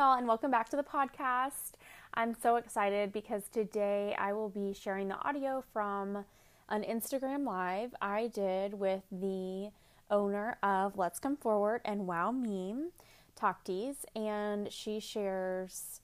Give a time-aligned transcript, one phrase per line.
[0.00, 1.72] y'all, and welcome back to the podcast.
[2.14, 6.24] I'm so excited because today I will be sharing the audio from
[6.70, 9.68] an Instagram live I did with the
[10.10, 12.92] owner of Let's Come Forward and Wow Meme,
[13.38, 16.00] Taqdees, and she shares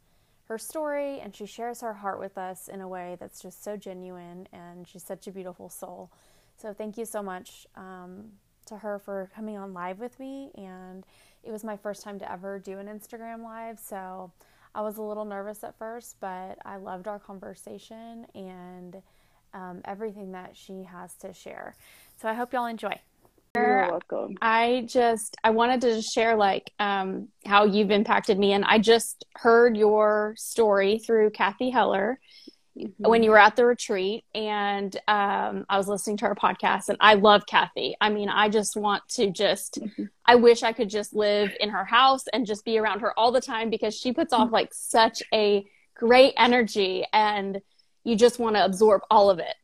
[0.49, 3.79] her story and she shares her heart with us in a way that's just so
[3.79, 6.11] genuine and she's such a beautiful soul.
[6.59, 8.33] So thank you so much um,
[8.67, 11.07] to her for coming on live with me and
[11.47, 14.33] it was my first time to ever do an Instagram live, so
[14.75, 19.01] I was a little nervous at first, but I loved our conversation and
[19.55, 21.77] um, everything that she has to share.
[22.21, 23.01] So I hope y'all enjoy.
[23.55, 24.37] You're welcome.
[24.43, 28.79] I just I wanted to just share like um, how you've impacted me, and I
[28.79, 32.21] just heard your story through Cathy Heller
[32.77, 33.09] mm-hmm.
[33.09, 36.99] when you were at the retreat, and um, I was listening to her podcast, and
[37.01, 37.97] I love Cathy.
[38.01, 40.05] I mean, I just want to just mm-hmm.
[40.25, 43.33] I wish I could just live in her house and just be around her all
[43.33, 47.61] the time because she puts off like such a great energy, and
[48.05, 49.55] you just want to absorb all of it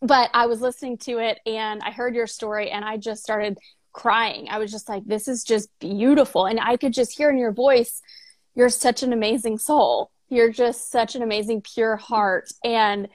[0.00, 3.58] but I was listening to it and I heard your story and I just started
[3.92, 4.48] crying.
[4.48, 6.46] I was just like, this is just beautiful.
[6.46, 8.00] And I could just hear in your voice,
[8.54, 10.10] you're such an amazing soul.
[10.28, 12.52] You're just such an amazing, pure heart.
[12.64, 13.08] And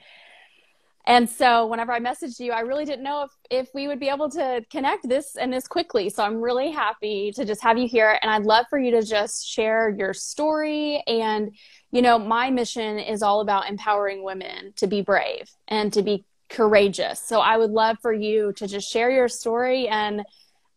[1.06, 4.08] and so whenever I messaged you, I really didn't know if, if we would be
[4.08, 6.08] able to connect this and this quickly.
[6.08, 8.18] So I'm really happy to just have you here.
[8.22, 11.02] And I'd love for you to just share your story.
[11.06, 11.54] And,
[11.90, 16.24] you know, my mission is all about empowering women to be brave and to be
[16.48, 17.20] courageous.
[17.20, 20.22] So I would love for you to just share your story and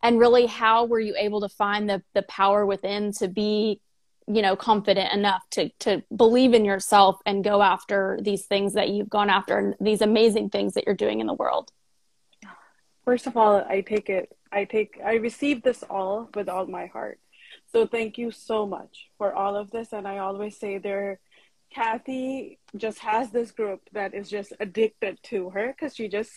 [0.03, 3.79] and really how were you able to find the the power within to be
[4.27, 8.89] you know confident enough to to believe in yourself and go after these things that
[8.89, 11.71] you've gone after and these amazing things that you're doing in the world?
[13.05, 16.87] First of all i take it i take i receive this all with all my
[16.87, 17.19] heart.
[17.71, 19.93] So thank you so much for all of this.
[19.93, 21.19] And i always say there
[21.69, 26.31] Cathy just has this group that is just addicted to her because she just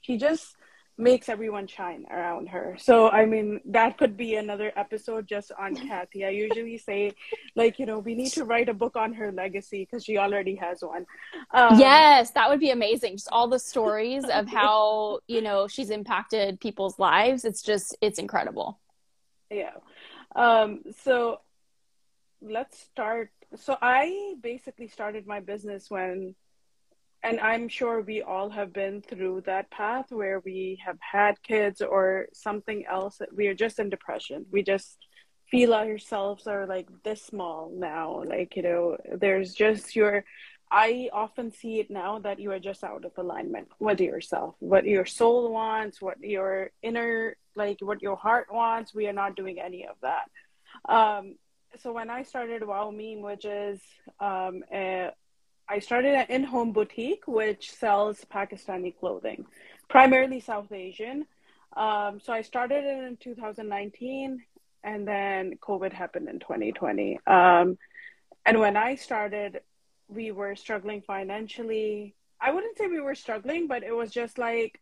[0.00, 0.56] she just
[0.96, 2.76] makes everyone shine around her.
[2.78, 6.24] So I mean that could be another episode just on Cathy.
[6.24, 7.12] I usually say
[7.56, 10.54] like you know we need to write a book on her legacy because she already
[10.56, 11.06] has one.
[11.52, 13.14] Um, yes, that would be amazing.
[13.16, 17.44] Just all the stories of how you know she's impacted people's lives.
[17.44, 18.78] It's just it's incredible.
[19.50, 19.74] Yeah.
[20.36, 21.40] Um, so
[22.40, 26.34] let's start so I basically started my business when,
[27.24, 31.80] and I'm sure we all have been through that path where we have had kids
[31.80, 34.44] or something else we are just in depression.
[34.52, 34.98] We just
[35.50, 38.22] feel ourselves are like this small now.
[38.26, 40.24] Like, you know, there's just your,
[40.70, 44.84] I often see it now that you are just out of alignment with yourself, what
[44.84, 48.94] your soul wants, what your inner, like what your heart wants.
[48.94, 50.26] We are not doing any of that.
[50.92, 51.36] Um,
[51.78, 53.80] so when I started WowMeem, which is
[54.20, 55.10] um, a,
[55.68, 59.46] I started an in-home boutique which sells Pakistani clothing,
[59.88, 61.26] primarily South Asian.
[61.76, 64.42] Um, so I started it in 2019,
[64.84, 67.18] and then COVID happened in 2020.
[67.26, 67.78] Um,
[68.46, 69.60] and when I started,
[70.08, 72.14] we were struggling financially.
[72.40, 74.80] I wouldn't say we were struggling, but it was just like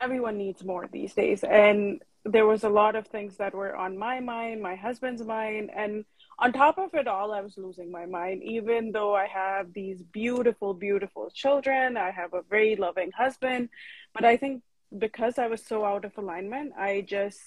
[0.00, 3.98] everyone needs more these days, and there was a lot of things that were on
[3.98, 6.04] my mind, my husband's mind, and
[6.38, 8.42] on top of it all, I was losing my mind.
[8.42, 13.68] Even though I have these beautiful, beautiful children, I have a very loving husband,
[14.12, 14.62] but I think
[14.96, 17.40] because I was so out of alignment, I just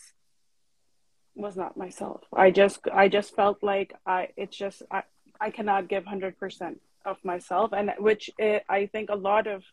[1.36, 2.22] was not myself.
[2.34, 5.04] I just, I just felt like I, it's just, I,
[5.40, 9.64] I cannot give hundred percent of myself, and which it, I think a lot of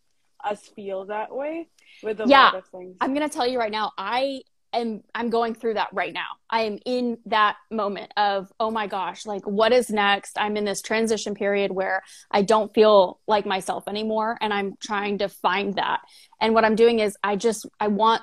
[0.45, 1.69] us feel that way
[2.03, 2.97] with a yeah, lot of things.
[3.01, 4.43] I'm gonna tell you right now, I
[4.79, 6.27] am I'm going through that right now.
[6.51, 10.39] I am in that moment of, oh my gosh, like what is next?
[10.39, 15.19] I'm in this transition period where I don't feel like myself anymore and I'm trying
[15.19, 16.01] to find that.
[16.41, 18.23] And what I'm doing is I just I want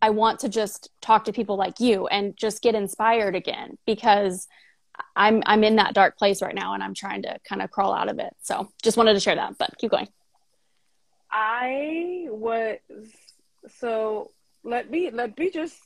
[0.00, 4.48] I want to just talk to people like you and just get inspired again because
[5.16, 7.94] I'm I'm in that dark place right now and I'm trying to kind of crawl
[7.94, 8.34] out of it.
[8.42, 10.08] So just wanted to share that, but keep going.
[11.30, 12.78] I was
[13.78, 14.30] so
[14.64, 15.76] let me let me just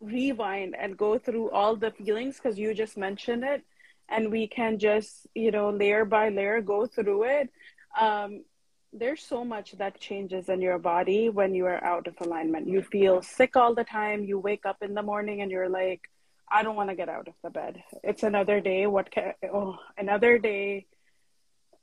[0.00, 3.62] rewind and go through all the feelings because you just mentioned it
[4.08, 7.50] and we can just you know layer by layer go through it.
[7.98, 8.44] Um,
[8.92, 12.68] there's so much that changes in your body when you are out of alignment.
[12.68, 16.02] You feel sick all the time you wake up in the morning and you're like
[16.48, 17.82] i don't want to get out of the bed.
[18.04, 20.86] It's another day what can oh another day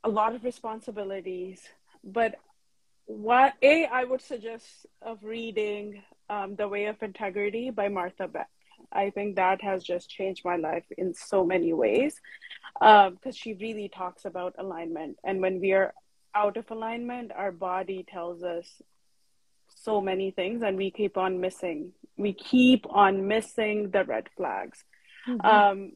[0.02, 1.60] a lot of responsibilities.
[2.02, 2.34] But
[3.06, 8.48] what a i would suggest of reading um, The Way of Integrity by Martha Beck.
[8.92, 12.20] I think that has just changed my life in so many ways
[12.80, 15.16] because um, she really talks about alignment.
[15.24, 15.94] And when we are
[16.34, 18.66] out of alignment, our body tells us
[19.68, 21.92] so many things and we keep on missing.
[22.16, 24.84] We keep on missing the red flags.
[25.28, 25.46] Mm-hmm.
[25.46, 25.92] Um,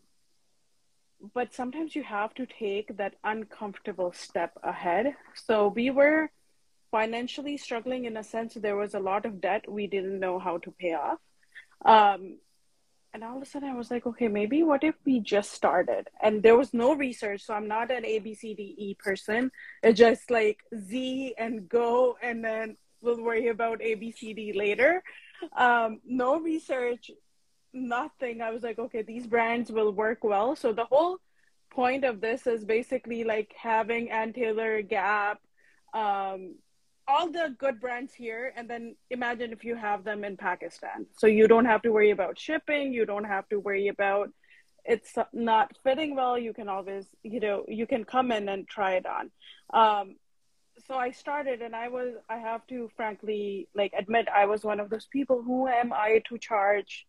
[1.35, 5.15] but sometimes you have to take that uncomfortable step ahead.
[5.35, 6.31] So we were
[6.91, 8.55] financially struggling in a sense.
[8.55, 11.19] There was a lot of debt we didn't know how to pay off.
[11.85, 12.39] Um,
[13.15, 16.09] and all of a sudden I was like, okay, maybe what if we just started?
[16.23, 19.51] And there was no research, so I'm not an A B C D E person.
[19.83, 24.53] It's just like Z and go, and then we'll worry about A B C D
[24.53, 25.03] later.
[25.57, 27.11] Um, no research,
[27.73, 28.43] nothing.
[28.43, 30.57] I was like, okay, these brands will work well.
[30.57, 31.19] So the whole
[31.71, 35.41] point of this is basically like having Ann Taylor, Gap,
[35.95, 36.57] um,
[37.09, 41.07] all the good brands here and then imagine if you have them in pakistan.
[41.17, 44.31] So you don't have to worry about shipping you don't have to worry about
[44.85, 48.93] it's not fitting well you can always you know you can come in and try
[48.95, 49.31] it on.
[49.73, 50.17] Um,
[50.87, 54.79] so i started and i was i have to frankly like admit i was one
[54.79, 57.07] of those people who am i to charge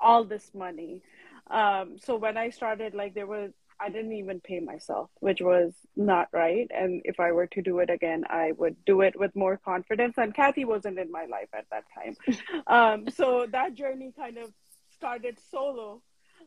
[0.00, 1.02] all this money?
[1.48, 3.52] Um, so when i started like there was
[3.82, 6.70] I didn't even pay myself, which was not right.
[6.72, 10.14] And if I were to do it again, I would do it with more confidence.
[10.18, 12.16] And Cathy wasn't in my life at that time.
[12.66, 14.52] um, so that journey kind of
[14.94, 16.00] started solo.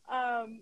[0.09, 0.61] Um,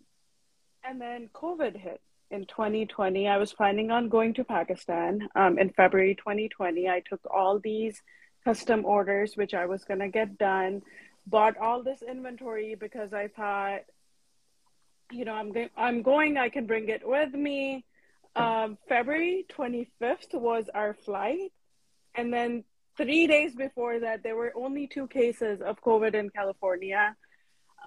[0.84, 3.28] and then COVID hit in 2020.
[3.28, 6.90] I was planning on going to Pakistan um, in February 2020.
[6.90, 8.02] I took all these
[8.44, 10.82] custom orders, which I was going to get done,
[11.28, 13.82] bought all this inventory because I thought
[15.12, 17.86] you know, I'm going, I'm going, I can bring it with me.
[18.36, 21.52] Um, February 25th was our flight.
[22.16, 22.64] And then
[22.98, 27.16] three days before that, there were only two cases of COVID in California.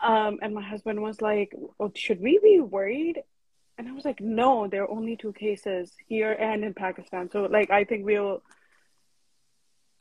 [0.03, 3.23] Um, and my husband was like, oh, should we be worried?
[3.79, 7.31] And I was like, no, there are only two cases here and in Pakistan.
[7.31, 8.43] So, like, I think we'll.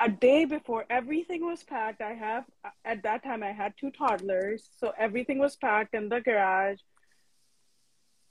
[0.02, 2.44] A day before everything was packed, I have,
[2.84, 4.70] at that time, I had two toddlers.
[4.78, 6.80] So, everything was packed in the garage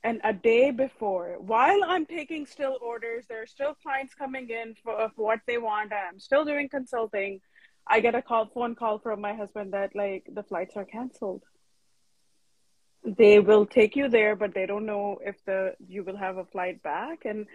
[0.04, 1.36] and a day before.
[1.40, 5.92] While i'm taking still orders there are still clients coming in for, what they want
[5.92, 7.40] i'm still doing consulting.
[7.86, 11.42] I get a call phone call from my husband that like the flights are canceled.
[13.04, 16.44] They will take you there but they don't know if the you will have a
[16.44, 17.24] flight back.
[17.24, 17.46] And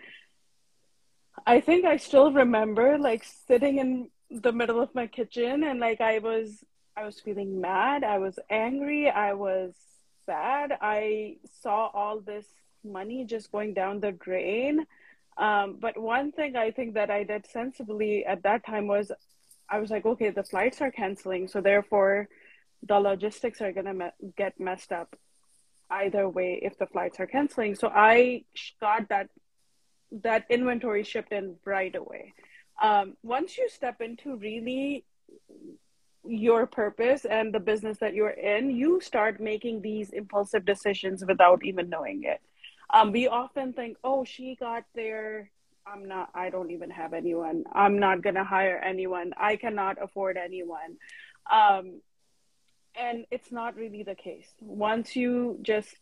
[1.48, 6.02] i think i still remember like sitting in the middle of my kitchen and like
[6.02, 6.66] i was
[6.98, 8.04] i was feeling mad.
[8.04, 9.10] I was angry.
[9.10, 9.74] I was
[10.30, 10.78] sad.
[10.80, 12.46] I saw all this
[12.84, 14.86] money just going down the drain.
[15.38, 19.12] Um, but one thing I think that I did sensibly at that time was
[19.70, 21.48] I was like, okay, the flights are canceling.
[21.48, 22.28] So therefore,
[22.84, 25.16] the logistics are going to me- get messed up
[25.90, 27.74] either way if the flights are canceling.
[27.76, 28.44] So I
[28.80, 29.30] got that
[30.12, 32.34] that inventory shipped in right away.
[32.82, 35.06] Um, once you step into really
[36.26, 41.64] your purpose and the business that you're in, you start making these impulsive decisions without
[41.64, 42.42] even knowing it.
[42.92, 45.52] Um, we often think, oh, she got there.
[45.86, 47.64] I'm not, I don't even have anyone.
[47.72, 49.34] I'm not going to hire anyone.
[49.38, 50.98] I cannot afford anyone.
[51.52, 52.02] Um,
[52.96, 54.48] and it's not really the case.
[54.60, 55.96] Once you just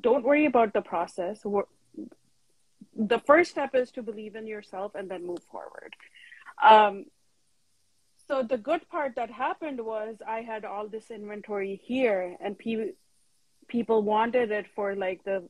[0.00, 1.44] don't worry about the process,
[2.94, 5.94] the first step is to believe in yourself and then move forward.
[6.62, 7.06] Um,
[8.32, 12.92] so the good part that happened was I had all this inventory here, and pe-
[13.68, 15.46] people wanted it for like the,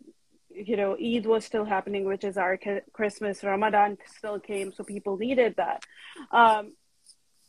[0.51, 2.59] you know, Eid was still happening, which is our
[2.93, 3.45] Christmas.
[3.45, 5.85] Ramadan still came, so people needed that.
[6.33, 6.73] Um,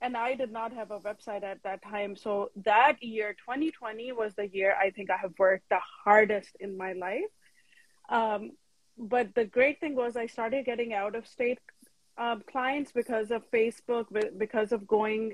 [0.03, 2.15] and I did not have a website at that time.
[2.15, 6.77] So that year, 2020, was the year I think I have worked the hardest in
[6.77, 7.31] my life.
[8.07, 8.51] Um,
[8.99, 11.57] but the great thing was I started getting out of state
[12.17, 14.05] um, clients because of Facebook,
[14.37, 15.33] because of going,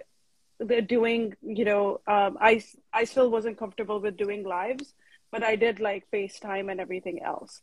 [0.60, 4.94] they're doing, you know, um, I, I still wasn't comfortable with doing lives,
[5.32, 7.62] but I did like FaceTime and everything else.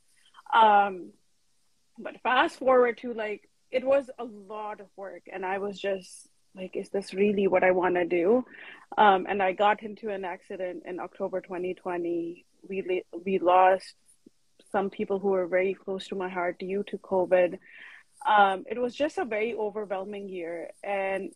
[0.52, 1.11] Um,
[1.99, 6.28] but fast forward to like, it was a lot of work and I was just
[6.54, 8.44] like, is this really what I want to do?
[8.96, 12.44] Um, and I got into an accident in October 2020.
[12.68, 13.94] We, we lost
[14.73, 17.58] some people who were very close to my heart due to COVID
[18.26, 20.71] um, it was just a very overwhelming year.
[20.83, 21.33] And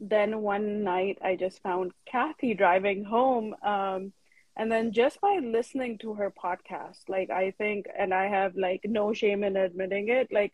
[0.00, 3.54] then one night I just found Cathy driving home.
[3.62, 4.12] Um,
[4.56, 8.82] and then just by listening to her podcast, like I think, and I have like
[8.84, 10.52] no shame in admitting it, like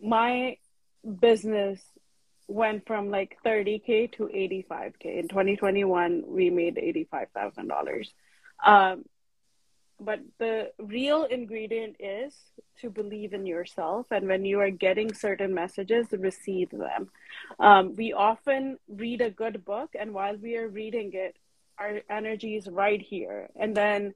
[0.00, 0.56] my
[1.20, 1.80] business
[2.48, 8.06] went from like 30k to 85k in 2021 we made $85000
[8.64, 9.04] Um,
[10.00, 12.34] but the real ingredient is
[12.80, 17.08] to believe in yourself and when you are getting certain messages receive them.
[17.58, 21.36] Um, we often read a good book and while we are reading it
[21.78, 23.48] our energy is right here.
[23.56, 24.14] And then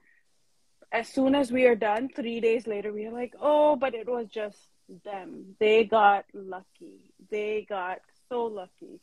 [0.92, 4.08] as soon as we are done three days later we are like oh but it
[4.08, 4.58] was just
[5.04, 5.56] them.
[5.58, 7.00] They got lucky.
[7.30, 9.00] They got so lucky.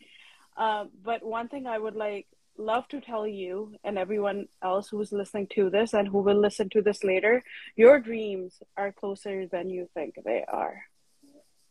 [0.56, 2.26] Uh, but one thing i would like
[2.58, 6.70] love to tell you and everyone else who's listening to this and who will listen
[6.70, 7.44] to this later
[7.76, 10.84] your dreams are closer than you think they are.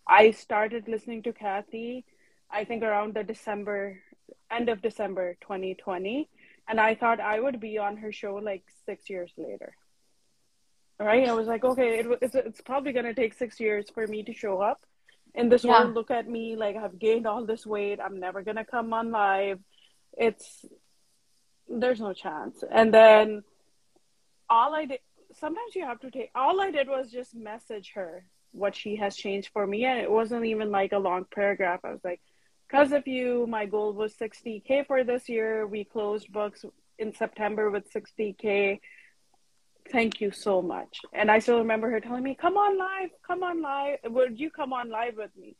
[0.07, 2.05] I started listening to Cathy,
[2.50, 4.00] I think around the December,
[4.50, 6.28] end of December 2020,
[6.69, 9.75] and I thought I would be on her show like six years later.
[10.99, 11.28] Right?
[11.28, 14.23] I was like, okay, it, it's, it's probably going to take six years for me
[14.23, 14.81] to show up
[15.35, 15.83] in this yeah.
[15.83, 15.95] world.
[15.95, 17.99] Look at me, like I've gained all this weight.
[18.02, 19.59] I'm never going to come on live
[20.16, 20.64] it's
[21.68, 22.62] there's no chance.
[22.70, 23.42] And then
[24.49, 25.00] all I did
[25.38, 29.16] sometimes you have to take all I did was just message her what she has
[29.16, 31.80] changed for me and it wasn't even like a long paragraph.
[31.85, 32.20] I was like,
[32.66, 35.66] because of you, my goal was 60k for this year.
[35.66, 36.64] We closed books
[36.99, 38.80] in September with 60k.
[39.92, 41.00] Thank you so much.
[41.12, 43.99] And I still remember her telling me, "Come on live, come on live.
[44.04, 45.54] Would you come on live with me?"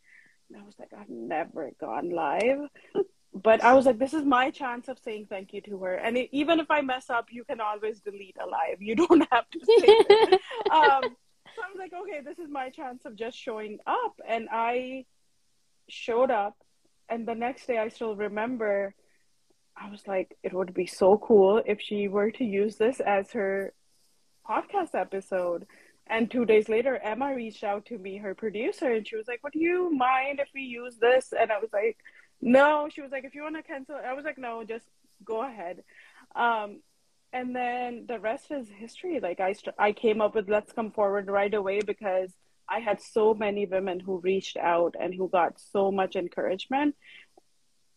[0.49, 2.69] And I was like, "I've never gone live."
[3.43, 5.95] but I was like, this is my chance of saying thank you to her.
[5.95, 8.81] And it, even if I mess up, you can always delete a live.
[8.81, 10.39] You don't have to say
[10.71, 11.03] um,
[11.57, 14.21] so I was like, okay, this is my chance of just showing up.
[14.27, 15.05] And I
[15.89, 16.57] showed up.
[17.09, 18.95] And the next day, I still remember,
[19.77, 23.33] I was like, it would be so cool if she were to use this as
[23.33, 23.73] her
[24.49, 25.67] podcast episode.
[26.07, 29.43] And two days later, Emma reached out to me, her producer, and she was like,
[29.43, 31.33] Would you mind if we use this?
[31.39, 31.97] And I was like,
[32.41, 34.85] no, she was like, if you want to cancel, I was like, no, just
[35.25, 35.83] go ahead.
[36.35, 36.81] Um,
[37.33, 39.21] and then the rest is history.
[39.21, 42.31] Like I, st- I came up with Let's Come Forward right away because
[42.69, 46.95] I had so many women who reached out and who got so much encouragement.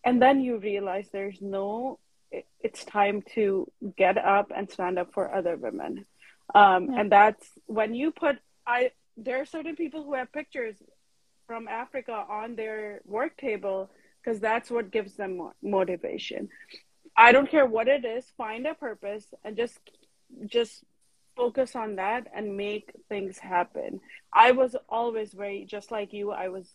[0.04, 2.00] And then you realize there's no,
[2.32, 6.06] it, it's time to get up and stand up for other women.
[6.56, 7.00] Um, yeah.
[7.00, 10.76] And that's when you put, I, there are certain people who have pictures
[11.48, 13.90] from Africa on their work table
[14.30, 16.50] because that's what gives them motivation.
[17.18, 19.80] I don't care what it is, find a purpose and just
[20.46, 20.84] just
[21.36, 24.02] focus on that and make things happen.
[24.32, 26.68] I was always very just like you, I was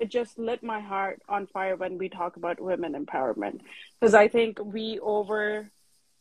[0.00, 3.60] it just lit my heart on fire when we talk about women empowerment
[4.00, 5.70] because I think we over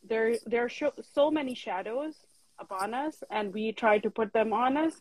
[0.08, 2.14] there there are so many shadows
[2.60, 4.94] upon us and we try to put them on us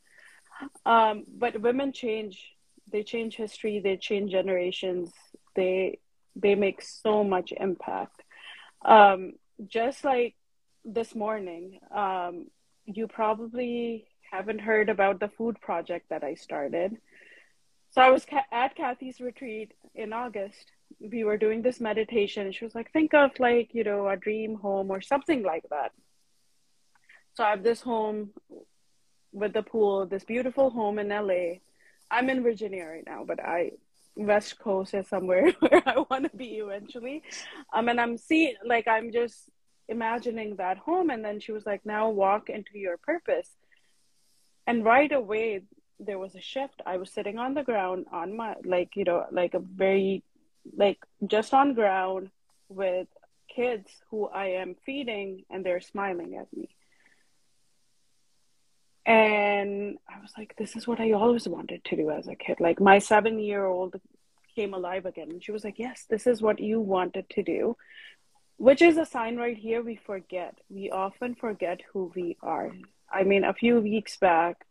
[0.86, 2.54] um, but women change
[2.90, 5.10] they change history they change generations
[5.54, 5.98] they
[6.36, 8.22] they make so much impact.
[8.84, 9.32] Um,
[9.66, 10.34] just like
[10.84, 12.46] this morning, um,
[12.86, 16.96] you probably haven't heard about the food project that I started.
[17.90, 20.70] So I was ca- at Cathy's retreat in August.
[21.00, 22.46] We were doing this meditation.
[22.46, 25.64] and She was like, think of like, you know, a dream home or something like
[25.70, 25.92] that.
[27.34, 28.30] So I have this home
[29.32, 31.58] with the pool, this beautiful home in LA.
[32.10, 33.72] I'm in Virginia right now, but I
[34.16, 37.22] West Coast is somewhere where I want to be eventually.
[37.72, 39.50] Um, and I'm seeing, like, I'm just
[39.88, 41.10] imagining that home.
[41.10, 43.48] And then she was like, now walk into your purpose.
[44.66, 45.62] And right away,
[45.98, 46.80] there was a shift.
[46.86, 50.22] I was sitting on the ground on my, like, you know, like a very,
[50.76, 52.30] like, just on ground
[52.68, 53.08] with
[53.54, 56.68] kids who I am feeding and they're smiling at me.
[59.06, 62.60] And I was like, this is what I always wanted to do as a kid.
[62.60, 64.00] Like my seven year old
[64.54, 65.30] came alive again.
[65.30, 67.76] And she was like, yes, this is what you wanted to do,
[68.56, 70.58] which is a sign right here we forget.
[70.68, 72.72] We often forget who we are.
[73.10, 74.66] I mean, a few weeks back,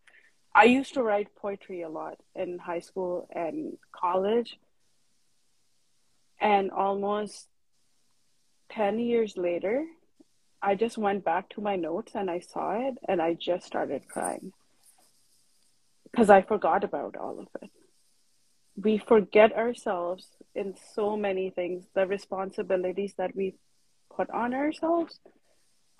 [0.54, 4.58] I used to write poetry a lot in high school and college.
[6.40, 7.46] And almost
[8.70, 9.84] 10 years later,
[10.62, 14.06] I just went back to my notes and I saw it and I just started
[14.08, 14.52] crying
[16.10, 17.70] because I forgot about all of it.
[18.76, 23.54] We forget ourselves in so many things, the responsibilities that we
[24.14, 25.18] put on ourselves.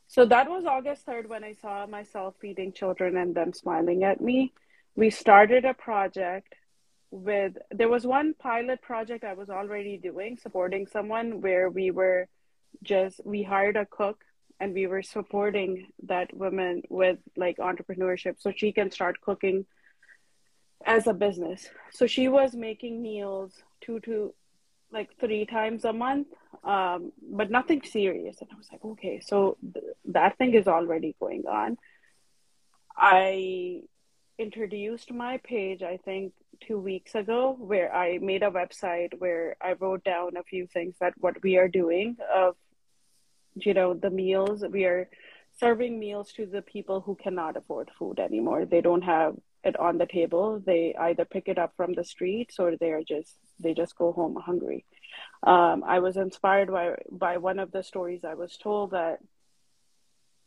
[0.08, 4.20] So that was August 3rd when I saw myself feeding children and them smiling at
[4.20, 4.52] me.
[4.94, 6.54] We started a project
[7.10, 12.28] with, there was one pilot project I was already doing, supporting someone where we were
[12.82, 14.24] just, we hired a cook
[14.60, 19.64] and we were supporting that woman with like entrepreneurship so she can start cooking
[20.86, 24.34] as a business so she was making meals two to
[24.92, 26.28] like three times a month
[26.64, 29.56] um, but nothing serious and i was like okay so
[30.06, 31.76] that thing is already going on.
[32.96, 33.82] I
[34.38, 39.72] introduced my page, I think, two weeks ago, where I made a website where I
[39.72, 42.56] wrote down a few things that what we are doing of,
[43.64, 45.08] you know, the meals we are
[45.58, 48.64] serving meals to the people who cannot afford food anymore.
[48.64, 50.62] They don't have it on the table.
[50.64, 54.36] They either pick it up from the streets or they're just they just go home
[54.36, 54.84] hungry.
[55.42, 58.24] Um, I was inspired by by one of the stories.
[58.24, 59.18] I was told that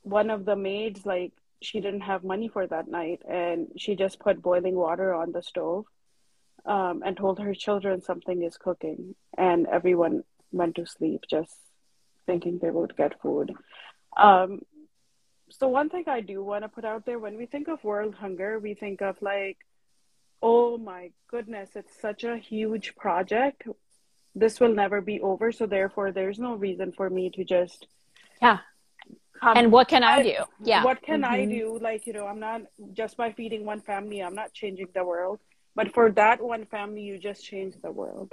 [0.01, 4.19] one of the maids like she didn't have money for that night and she just
[4.19, 5.85] put boiling water on the stove
[6.65, 11.55] um, and told her children something is cooking and everyone went to sleep just
[12.25, 13.53] thinking they would get food
[14.17, 14.61] um,
[15.49, 18.15] so one thing i do want to put out there when we think of world
[18.15, 19.57] hunger we think of like
[20.41, 23.63] oh my goodness it's such a huge project
[24.35, 27.87] this will never be over so therefore there's no reason for me to just
[28.41, 28.59] yeah
[29.43, 30.35] um, and what can I, I, do?
[30.63, 30.83] Yeah.
[30.83, 31.33] What can mm-hmm.
[31.33, 31.77] I do?
[31.81, 32.61] Like, you know, I'm not
[32.93, 35.39] just by feeding one family, I'm not changing the world.
[35.75, 38.31] But for that one family, you just change the world.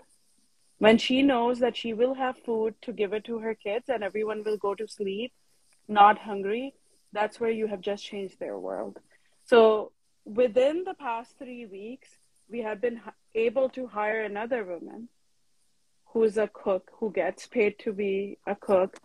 [0.80, 4.02] When she knows that she will have food to give it to her kids and
[4.02, 5.32] everyone will go to sleep
[5.86, 6.74] not hungry,
[7.12, 8.98] that's where you have just changed their world.
[9.44, 9.92] So
[10.24, 12.08] within the past three weeks,
[12.48, 13.00] we have been
[13.34, 15.08] able to hire another woman
[16.06, 19.00] who's a cook who gets paid to be a cook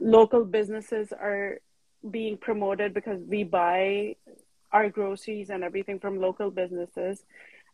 [0.00, 1.58] local businesses are
[2.08, 4.14] being promoted because we buy
[4.72, 7.24] our groceries and everything from local businesses.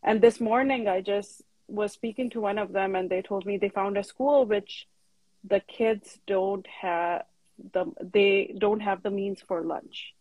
[0.03, 3.57] And this morning, I just was speaking to one of them, and they told me
[3.57, 4.87] they found a school which
[5.45, 7.25] the kids don't have
[7.73, 10.15] the they don't have the means for lunch.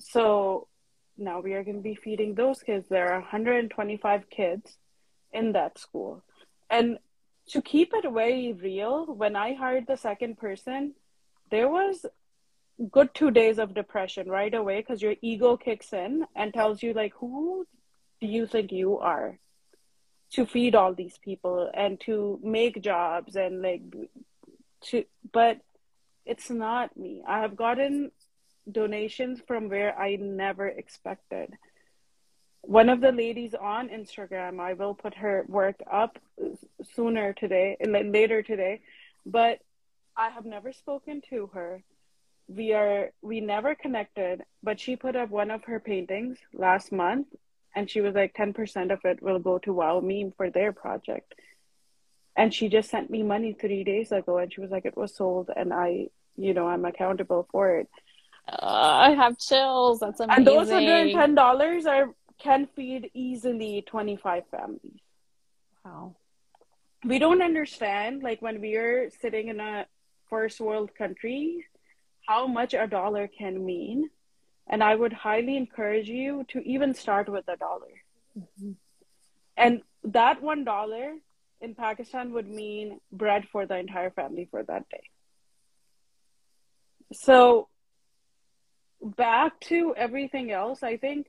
[0.00, 0.68] So
[1.16, 2.88] now we are going to be feeding those kids.
[2.88, 4.78] There are 125 kids
[5.32, 6.22] in that school,
[6.70, 6.98] and
[7.48, 10.94] to keep it very real, when I hired the second person,
[11.50, 12.04] there was
[12.90, 16.92] good two days of depression right away because your ego kicks in and tells you
[16.92, 17.66] like who
[18.20, 19.38] do you think you are
[20.32, 23.82] to feed all these people and to make jobs and like
[24.80, 25.58] to but
[26.26, 28.10] it's not me i have gotten
[28.70, 31.56] donations from where i never expected
[32.62, 36.18] one of the ladies on Instagram, I will put her work up
[36.94, 38.82] sooner today, and later today,
[39.24, 39.60] but
[40.16, 41.82] I have never spoken to her.
[42.48, 47.28] We are we never connected, but she put up one of her paintings last month,
[47.74, 51.34] and she was like, ten percent of it will go to WowMeem for their project.
[52.36, 55.14] And she just sent me money three days ago, and she was like, it was
[55.14, 57.88] sold, and I, you know, I'm accountable for it.
[58.48, 60.00] Uh, I have chills.
[60.00, 60.38] That's amazing.
[60.38, 65.00] And those hundred and ten dollars are can feed easily 25 families.
[65.84, 66.14] Wow.
[67.04, 69.86] We don't understand, like when we are sitting in a
[70.30, 71.64] first world country,
[72.26, 74.10] how much a dollar can mean.
[74.68, 77.94] And I would highly encourage you to even start with a dollar.
[78.38, 78.72] Mm-hmm.
[79.56, 81.14] And that one dollar
[81.60, 85.02] in Pakistan would mean bread for the entire family for that day.
[87.12, 87.68] So,
[89.02, 91.26] back to everything else, I think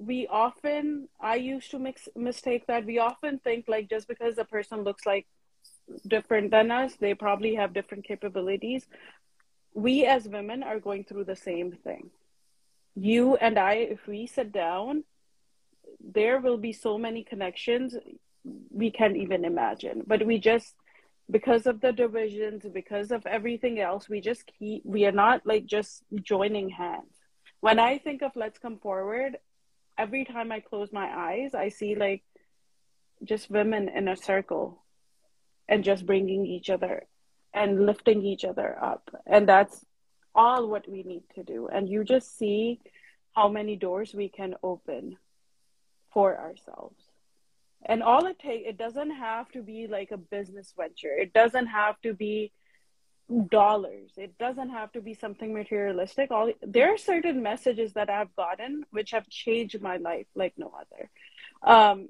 [0.00, 4.44] we often i used to mix mistake that we often think like just because a
[4.44, 5.26] person looks like
[6.06, 8.86] different than us they probably have different capabilities
[9.74, 12.10] we as women are going through the same thing
[12.94, 15.04] you and i if we sit down
[16.02, 17.94] there will be so many connections
[18.70, 20.74] we can't even imagine but we just
[21.30, 25.66] because of the divisions because of everything else we just keep we are not like
[25.66, 27.14] just joining hands
[27.60, 29.36] when i think of let's come forward
[30.00, 32.22] every time I close my eyes, I see like
[33.22, 34.82] just women in a circle
[35.68, 37.06] and just bringing each other
[37.52, 39.10] and lifting each other up.
[39.26, 39.84] And that's
[40.34, 41.68] all what we need to do.
[41.68, 42.80] And you just see
[43.32, 45.16] how many doors we can open
[46.12, 47.02] for ourselves.
[47.84, 51.14] And all it takes, it doesn't have to be like a business venture.
[51.16, 52.52] It doesn't have to be
[53.48, 58.34] dollars it doesn't have to be something materialistic all there are certain messages that i've
[58.34, 61.10] gotten which have changed my life like no other
[61.62, 62.08] um,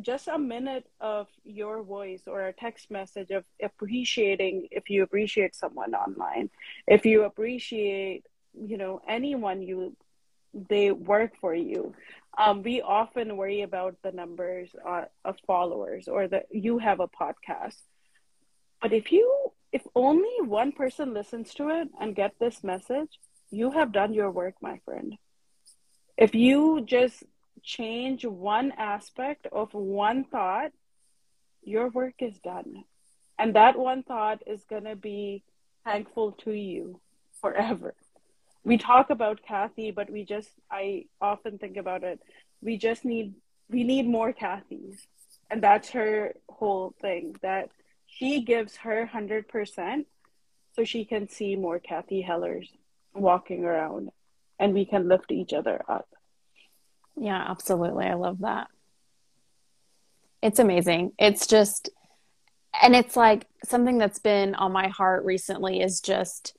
[0.00, 5.54] just a minute of your voice or a text message of appreciating if you appreciate
[5.54, 6.50] someone online.
[6.86, 8.24] If you appreciate
[8.54, 9.96] you know anyone you
[10.54, 11.94] they work for you.
[12.36, 17.08] Um, we often worry about the numbers uh, of followers or that you have a
[17.08, 17.76] podcast.
[18.80, 23.08] But if you if only one person listens to it and get this message,
[23.50, 25.16] you have done your work, my friend.
[26.16, 27.22] If you just
[27.62, 30.72] change one aspect of one thought,
[31.62, 32.84] your work is done.
[33.38, 35.42] And that one thought is going to be
[35.84, 37.00] thankful to you
[37.40, 37.94] forever.
[38.64, 42.20] We talk about Cathy, but we just I often think about it.
[42.60, 43.34] We just need
[43.68, 44.98] we need more Cathys.
[45.50, 47.70] And that's her whole thing that
[48.06, 50.04] she gives her 100%
[50.74, 52.68] so she can see more Cathy Hellers
[53.14, 54.10] walking around
[54.58, 56.08] and we can lift each other up.
[57.16, 58.06] Yeah, absolutely.
[58.06, 58.68] I love that.
[60.42, 61.12] It's amazing.
[61.18, 61.90] It's just,
[62.82, 66.56] and it's like something that's been on my heart recently is just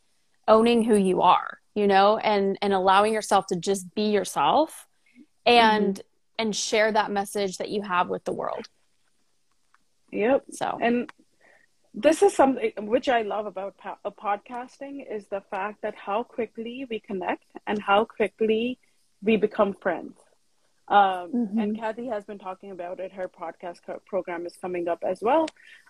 [0.48, 4.88] owning who you are, you know, and and allowing yourself to just be yourself
[5.46, 6.02] and mm-hmm.
[6.40, 8.68] and share that message that you have with the world.
[10.12, 10.44] Yep.
[10.52, 11.12] So, and
[11.94, 16.24] this is something which I love about po- uh, podcasting is the fact that how
[16.24, 18.80] quickly we connect and how quickly
[19.22, 20.16] we become friends.
[20.88, 21.60] Um, mm-hmm.
[21.60, 23.14] And Cathy has been talking about it.
[23.14, 25.48] Her podcast program is coming up as well.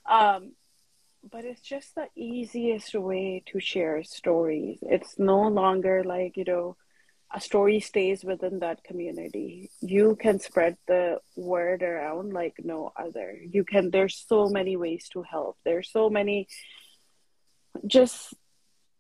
[0.10, 0.52] Um,
[1.30, 4.80] but it's just the easiest way to share stories.
[4.82, 6.76] It's no longer like, you know,
[7.34, 9.72] a story stays within that community.
[9.82, 13.36] You can spread the word around like no other.
[13.50, 15.58] You can, there's so many ways to help.
[15.64, 16.48] There's so many,
[17.88, 18.34] just,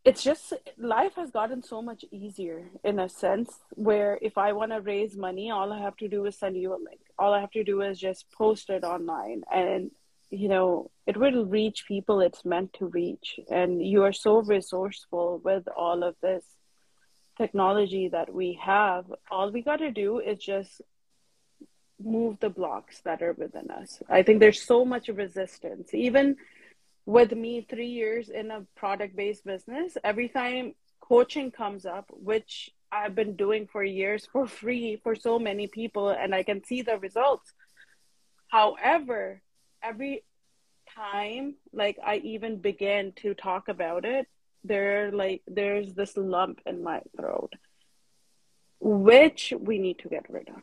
[0.05, 4.71] it's just, life has gotten so much easier in a sense where if I want
[4.71, 6.99] to raise money, all I have to do is send you a link.
[7.17, 9.91] All I have to do is just post it online and,
[10.29, 13.39] you know, it will reach people it's meant to reach.
[13.49, 16.43] And you are so resourceful with all of this
[17.37, 20.81] technology that we have, all we got to do is just
[22.03, 24.01] move the blocks that are within us.
[24.09, 25.93] I think there's so much resistance.
[25.93, 26.35] Even
[27.05, 32.69] with me, three years in a product based business, every time coaching comes up, which
[32.91, 36.81] I've been doing for years for free for so many people, and I can see
[36.81, 37.51] the results.
[38.47, 39.41] However,
[39.81, 40.23] every
[40.95, 44.27] time like I even begin to talk about it,
[44.63, 47.53] there like there's this lump in my throat
[48.79, 50.61] which we need to get rid of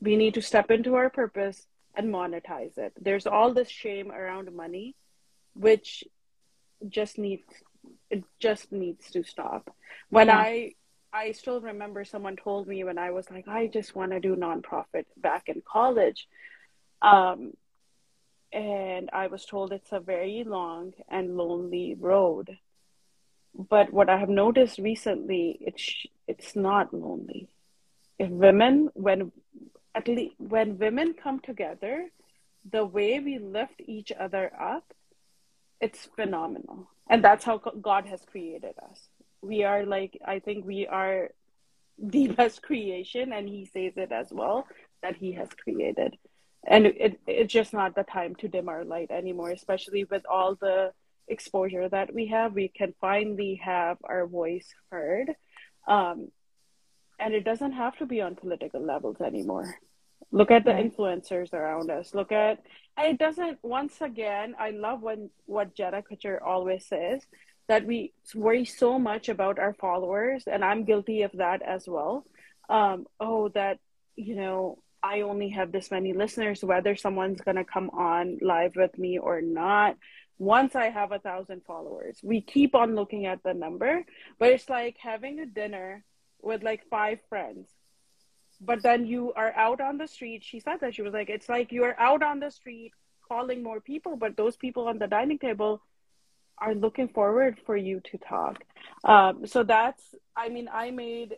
[0.00, 4.52] we need to step into our purpose and monetize it there's all this shame around
[4.52, 4.94] money
[5.54, 6.04] which
[6.88, 7.44] just needs
[8.10, 9.74] it just needs to stop
[10.10, 10.38] when yeah.
[10.38, 10.72] i
[11.12, 14.36] i still remember someone told me when i was like i just want to do
[14.36, 16.28] nonprofit back in college
[17.02, 17.52] um
[18.52, 22.58] and I was told it's a very long and lonely road.
[23.54, 27.48] But what I have noticed recently, it's it's not lonely.
[28.18, 29.32] If women, when
[29.94, 32.08] at least when women come together,
[32.70, 34.84] the way we lift each other up,
[35.80, 39.08] it's phenomenal, and that's how God has created us.
[39.40, 41.30] We are like I think we are
[41.98, 44.66] the best creation, and He says it as well
[45.02, 46.16] that He has created.
[46.64, 50.54] And it, it's just not the time to dim our light anymore especially with all
[50.54, 50.92] the
[51.28, 52.52] exposure that we have.
[52.52, 55.34] We can finally have our voice heard.
[55.86, 56.30] Um,
[57.22, 59.76] and it doesn't have to be on political levels anymore.
[60.30, 62.14] Look at the influencers around us.
[62.14, 62.60] Look at
[62.96, 67.22] and it doesn't once again i love when what jenna kutcher always says
[67.68, 72.26] that we worry so much about our followers and i'm guilty of that as well.
[72.68, 73.78] Um, oh that
[74.16, 78.76] you know I only have this many listeners, whether someone's going to come on live
[78.76, 79.96] with me or not.
[80.38, 84.04] Once I have a thousand followers, we keep on looking at the number,
[84.38, 86.04] but it's like having a dinner
[86.42, 87.68] with like five friends.
[88.60, 90.44] But then you are out on the street.
[90.44, 92.92] She said that she was like, it's like you're out on the street
[93.28, 95.82] calling more people, but those people on the dining table
[96.58, 98.62] are looking forward for you to talk.
[99.04, 101.36] Um, so that's, I mean, I made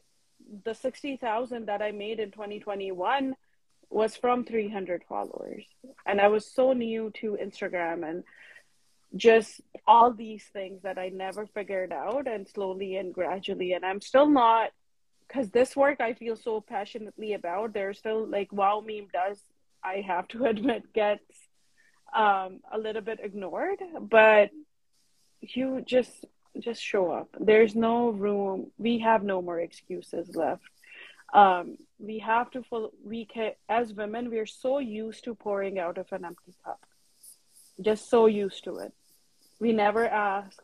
[0.64, 3.34] the 60,000 that I made in 2021
[3.90, 5.64] was from 300 followers.
[6.04, 8.24] And I was so new to Instagram and
[9.16, 13.72] just all these things that I never figured out and slowly and gradually.
[13.72, 14.70] And I'm still not,
[15.34, 19.40] because this work I feel so passionately about, there's still like WowMeem does,
[19.82, 21.24] I have to admit, gets
[22.14, 23.80] um, a little bit ignored.
[24.00, 24.50] But
[25.40, 26.24] you just
[26.60, 27.28] just show up.
[27.40, 28.70] There's no room.
[28.78, 30.62] We have no more excuses left
[31.34, 35.98] um, we have to full we can as women we're so used to pouring out
[35.98, 36.80] of an empty cup
[37.80, 38.92] just so used to it
[39.60, 40.62] we never ask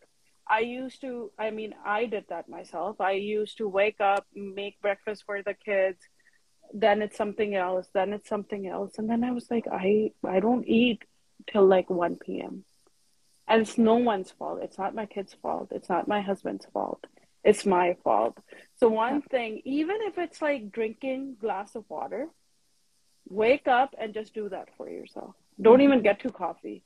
[0.51, 3.01] i used to i mean i did that myself.
[3.01, 6.01] I used to wake up make breakfast for the kids
[6.73, 8.99] then it's something else then it's something else.
[8.99, 11.03] And then i was like i i don't eat
[11.51, 12.65] till like 1 p.m
[13.51, 14.61] and it's no one's fault.
[14.63, 15.69] It's not my kids fault.
[15.73, 17.05] It's not my husband's fault.
[17.43, 18.39] It's my fault.
[18.77, 22.29] So one thing, even if it's like drinking glass of water,
[23.29, 25.35] wake up and just do that for yourself.
[25.61, 25.83] Don't mm-hmm.
[25.83, 26.85] even get to coffee.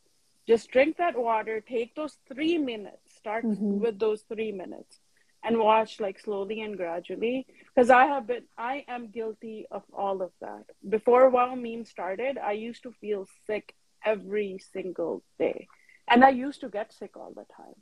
[0.49, 3.81] Just drink that water, take those three minutes, start mm-hmm.
[3.81, 5.01] with those three minutes,
[5.43, 7.47] and watch like slowly and gradually.
[7.69, 10.65] Because I have been, I am guilty of all of that.
[10.97, 15.69] Before WowMeem started, I used to feel sick every single day.
[16.07, 17.79] And I used to get sick all the time.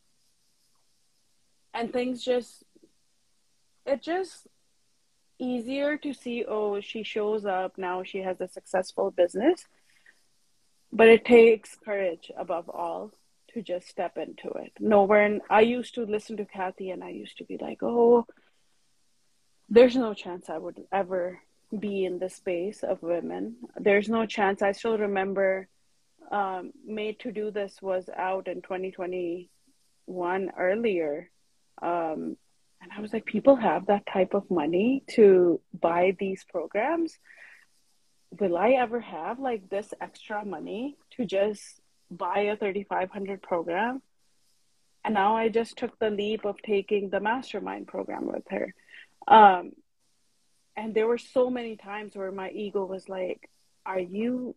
[1.74, 2.62] And things just,
[3.84, 4.46] it just
[5.40, 9.66] easier to see, oh, she shows up now, she has a successful business
[10.92, 13.12] but it takes courage above all
[13.54, 14.72] to just step into it.
[14.80, 18.26] No, when I used to listen to Cathy and I used to be like, oh,
[19.68, 21.40] there's no chance I would ever
[21.78, 23.56] be in the space of women.
[23.76, 24.62] There's no chance.
[24.62, 25.68] I still remember
[26.30, 31.30] um, Made to Do This was out in 2021 earlier.
[31.80, 32.36] Um,
[32.80, 37.18] and I was like, people have that type of money to buy these programs
[38.38, 41.80] will I ever have like this extra money to just
[42.12, 44.02] buy a 3500 program?
[45.04, 48.74] And now I just took the leap of taking the mastermind program with her.
[49.26, 49.72] Um,
[50.76, 53.50] and there were so many times where my ego was like,
[53.84, 54.54] Are you?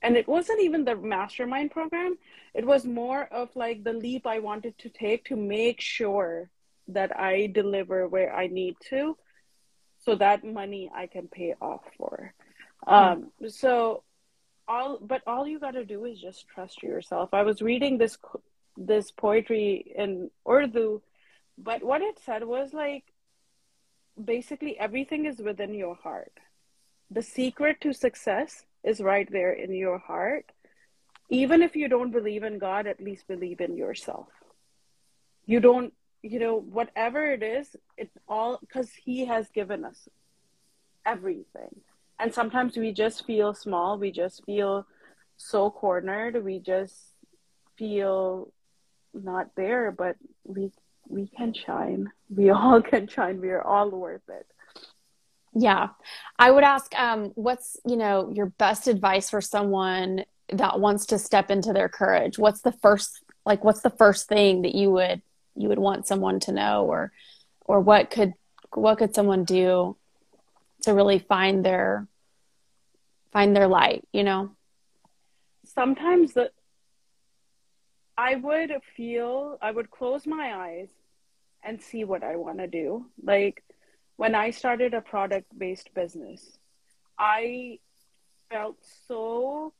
[0.00, 2.16] And it wasn't even the mastermind program,
[2.54, 6.50] it was more of like the leap I wanted to take to make sure
[6.88, 9.16] that I deliver where I need to
[9.98, 12.32] so that money I can pay off for.
[12.86, 14.04] Um, so
[14.68, 17.30] all, but all you got to do is just trust yourself.
[17.32, 18.18] I was reading this
[18.76, 21.02] this poetry in Urdu,
[21.56, 23.04] but what it said was like
[24.22, 26.32] basically everything is within your heart.
[27.10, 30.52] The secret to success is right there in your heart.
[31.30, 34.28] Even if you don't believe in God, at least believe in yourself.
[35.44, 40.08] You don't, you know, whatever it is, it all because He has given us
[41.04, 41.80] everything
[42.18, 43.98] and sometimes we just feel small.
[43.98, 44.86] We just feel
[45.36, 46.44] so cornered.
[46.44, 46.94] We just
[47.76, 48.52] feel
[49.14, 50.70] not there but we
[51.08, 52.10] we can shine.
[52.30, 53.40] We all can shine.
[53.40, 54.46] We are all worth it.
[55.54, 55.88] Yeah.
[56.38, 61.18] I would ask um what's you know your best advice for someone that wants to
[61.18, 62.38] step into their courage?
[62.38, 65.22] What's the first like what's the first thing that you would
[65.56, 67.12] you would want someone to know or
[67.64, 68.34] or what could
[68.74, 69.96] what could someone do
[70.88, 72.06] to really find their
[73.32, 74.50] find their light you know?
[75.64, 76.50] Sometimes the
[78.16, 80.88] i would feel i would close my eyes
[81.62, 83.06] and see what i want to do.
[83.22, 83.62] Like
[84.16, 86.58] when i started a product based business
[87.18, 87.78] i
[88.50, 89.72] felt so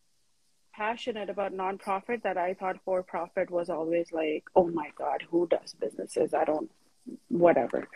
[0.74, 5.46] passionate about nonprofit that i thought for profit was always like oh my god who
[5.48, 6.34] does businesses?
[6.34, 6.70] I don't
[7.28, 7.88] whatever.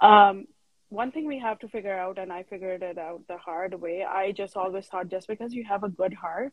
[0.00, 0.46] Um,
[0.88, 4.04] one thing we have to figure out, and I figured it out the hard way.
[4.04, 6.52] I just always thought just because you have a good heart,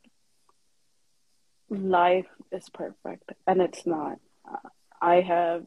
[1.69, 4.19] life is perfect, and it's not.
[4.49, 4.69] Uh,
[5.01, 5.65] I have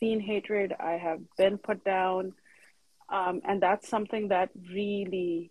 [0.00, 2.34] seen hatred, I have been put down,
[3.08, 5.50] um, and that's something that really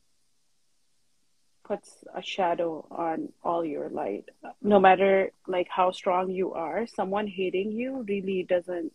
[1.63, 4.25] puts a shadow on all your light.
[4.62, 8.93] No matter like how strong you are, someone hating you really doesn't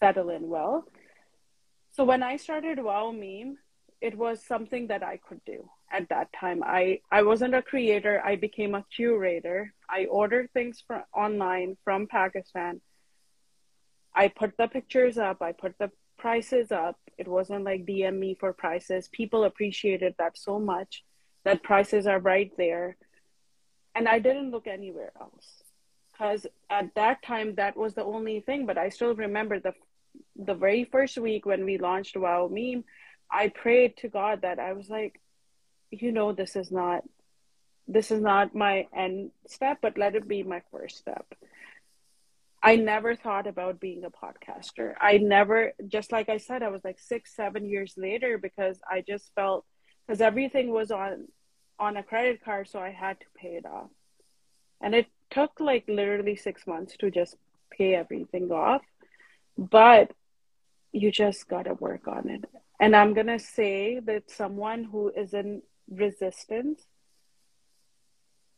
[0.00, 0.84] settle in well
[1.92, 3.54] so when I started WowMeem,
[4.00, 6.62] it was something that I could do at that time.
[6.64, 9.72] I, I wasn't a creator, I became a curator.
[9.88, 12.80] I ordered things from online from Pakistan.
[14.14, 16.96] I put the pictures up, I put the prices up.
[17.18, 19.08] It wasn't like DM me for prices.
[19.12, 21.04] People appreciated that so much
[21.44, 22.96] that prices are right there.
[23.94, 25.62] And I didn't look anywhere else
[26.12, 28.66] because at that time that was the only thing.
[28.66, 29.74] But I still remember the
[30.36, 32.84] the very first week when we launched WowMeem,
[33.30, 35.20] I prayed to God that I was like,
[35.90, 37.04] you know, this is not
[37.88, 41.26] this is not my end step, but let it be my first step.
[42.62, 44.94] I never thought about being a podcaster.
[45.00, 49.02] I never, just like I said, I was like six, seven years later because I
[49.06, 49.64] just felt
[50.06, 51.28] because everything was on
[51.78, 53.90] on a credit card, so I had to pay it off,
[54.80, 57.36] and it took like literally six months to just
[57.70, 58.82] pay everything off.
[59.56, 60.12] But
[60.92, 62.44] you just got to work on it.
[62.80, 66.82] And I'm going to say that someone who is in resistance,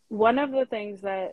[0.09, 1.33] one of the things that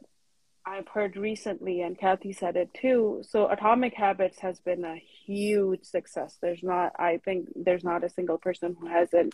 [0.66, 3.24] I've heard recently, and Cathy said it too.
[3.28, 6.38] So, Atomic Habits has been a huge success.
[6.40, 9.34] There's not, I think, there's not a single person who hasn't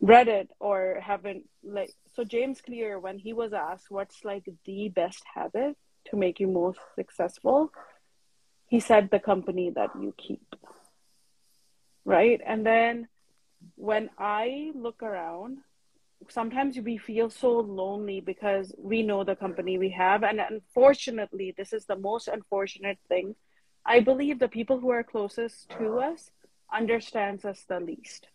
[0.00, 1.92] read it or haven't like.
[2.14, 6.48] So, James Clear, when he was asked what's like the best habit to make you
[6.48, 7.70] most successful,
[8.68, 10.54] he said the company that you keep.
[12.04, 12.40] Right?
[12.44, 13.08] And then
[13.74, 15.58] when i look around
[16.28, 20.22] sometimes we feel so lonely because we know the company we have.
[20.22, 23.34] And unfortunately this is the most unfortunate thing.
[23.86, 26.30] I believe the people who are closest to us
[26.72, 28.26] understands us the least.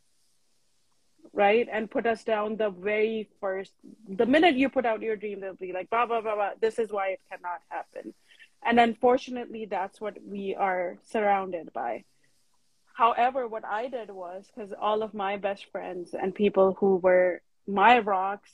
[1.33, 1.67] Right?
[1.71, 3.73] And put us down the very first
[4.07, 6.51] the minute you put out your dream they'll be like blah blah blah blah.
[6.61, 8.13] This is why it cannot happen
[8.65, 12.03] and unfortunately that's what we are surrounded by.
[12.93, 17.41] However what i did was because all of my best friends and people who were
[17.67, 18.51] my rocks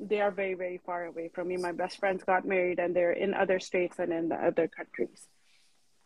[0.00, 1.56] they are very very far away from me.
[1.56, 5.28] My best friends got married and they're in other states and in the other countries.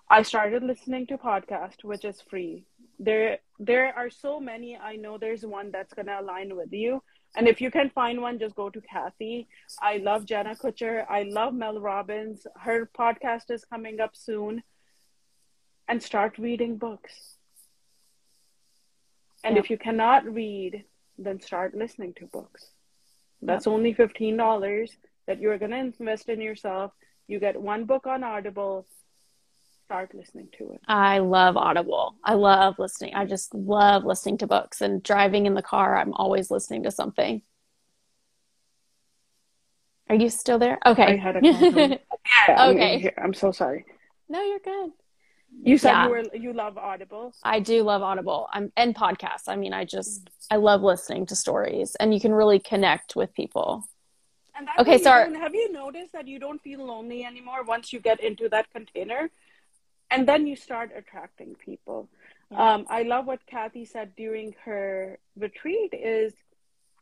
[0.08, 2.64] I started listening to podcast which is free.
[2.98, 4.76] There there are so many.
[4.76, 7.02] I know there's one that's going to align with you
[7.36, 9.46] and if you can find one just go to Cathy.
[9.80, 11.04] I love jenna kutcher.
[11.08, 12.46] I love mel robbins.
[12.56, 14.62] Her podcast is coming up soon.
[15.88, 17.36] And start reading books.
[19.44, 20.84] And if you cannot read
[21.18, 22.70] then start listening to books.
[23.42, 24.90] That's only $15
[25.26, 26.92] that you're going to invest in yourself.
[27.26, 28.86] You get one book on audible
[29.86, 30.80] start listening to it.
[30.88, 32.16] I love Audible.
[32.24, 33.14] I love listening.
[33.14, 35.96] I just love listening to books and driving in the car.
[35.96, 37.40] I'm always listening to something.
[40.08, 40.78] Are you still there?
[40.84, 41.04] Okay.
[41.04, 43.12] I had a yeah, okay.
[43.16, 43.84] I'm, I'm, so sorry.
[44.28, 44.90] No, you're good.
[45.62, 46.04] You said yeah.
[46.04, 47.32] you were you love Audible.
[47.44, 48.48] I do love Audible.
[48.52, 49.46] I'm and podcasts.
[49.46, 50.30] I mean, I just mm.
[50.50, 53.88] I love listening to stories, and you can really connect with people.
[54.78, 55.32] okay, sorry.
[55.38, 59.30] Have you noticed that you don't feel lonely anymore once you get into that container?
[60.10, 62.08] And then you start attracting people.
[62.50, 62.74] Yeah.
[62.74, 66.32] Um, I love what Cathy said during her retreat is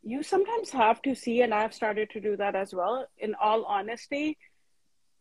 [0.03, 3.65] you sometimes have to see, and I've started to do that as well, in all
[3.65, 4.37] honesty,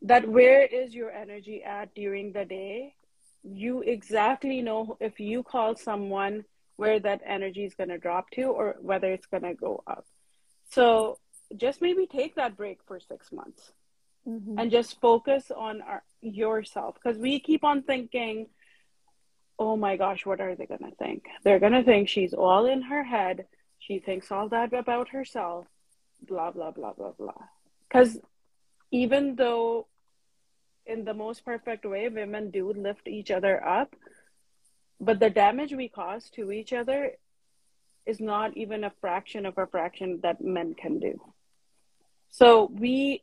[0.02, 2.94] that where is your energy at during the day?
[3.42, 6.44] You exactly know if you call someone
[6.76, 10.06] where that energy is going to drop to or whether it's going to go up.
[10.70, 11.18] So
[11.56, 13.72] just maybe take that break for six months
[14.26, 14.58] mm-hmm.
[14.58, 18.46] and just focus on our, yourself because we keep on thinking
[19.58, 21.24] oh my gosh what are they going to think?
[21.44, 23.46] They're going to think she's all in her head.
[23.78, 25.66] She thinks all that about herself.
[26.26, 27.44] Blah blah blah blah blah.
[27.88, 28.18] Because
[28.90, 29.86] even though
[30.86, 33.94] in the most perfect way women do lift each other up
[35.00, 37.12] but the damage we cause to each other
[38.06, 41.20] is not even a fraction of a fraction that men can do.
[42.30, 43.22] So we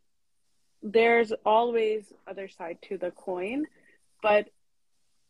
[0.83, 3.65] there's always other side to the coin
[4.21, 4.47] but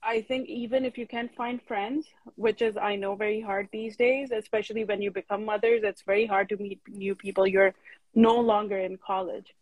[0.02, 3.98] i think even if you can't find friends which is i know very hard these
[3.98, 7.48] days especially when you become mothers it's very hard to meet new people.
[7.48, 7.74] You're
[8.14, 9.54] no longer in college.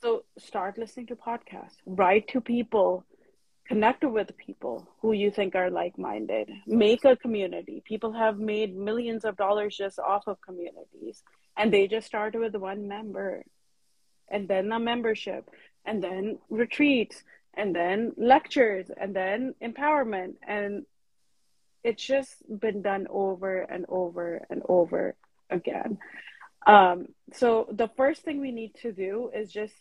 [0.00, 1.76] So start listening to podcasts.
[1.86, 3.04] Write to people.
[3.66, 6.50] Connect with people who you think are like-minded.
[6.66, 7.82] Make a community.
[7.86, 11.22] People have made millions of dollars just off of communities
[11.56, 13.44] and they just started with one member
[14.28, 15.48] and then a membership
[15.84, 17.22] and then retreats
[17.54, 20.34] and then lectures and then empowerment.
[20.46, 20.86] And
[21.84, 25.14] it's just been done over and over and over
[25.50, 25.98] again.
[26.66, 29.74] Um, so the first thing we need to do is just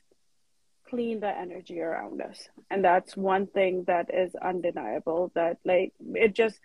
[0.90, 2.50] clean the energy around us.
[2.70, 6.60] And that's one thing that is undeniable that like it just